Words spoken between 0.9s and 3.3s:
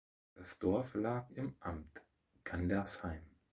lag im Amt Gandersheim.